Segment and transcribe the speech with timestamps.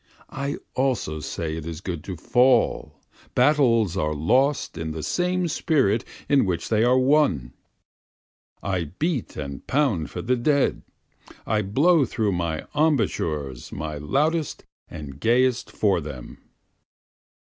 [0.33, 2.99] I also say it is good to fall,
[3.35, 7.53] battles are lost in the same spirit in which they are won.
[8.63, 10.81] I beat and pound for the dead,
[11.45, 16.39] I blow through my embouchures my loudest and gayest for them.